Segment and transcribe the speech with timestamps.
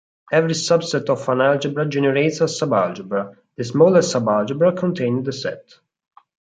[0.31, 5.75] Every subset of an algebra "generates" a subalgebra: the smallest subalgebra containing the set.